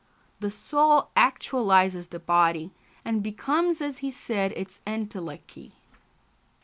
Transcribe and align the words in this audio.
The 0.39 0.49
soul 0.49 1.09
actualises 1.15 2.09
the 2.09 2.17
body, 2.17 2.71
and 3.05 3.21
becomes, 3.21 3.81
as 3.83 3.99
he 3.99 4.09
said, 4.09 4.51
its 4.53 4.81
entelechy. 4.87 5.73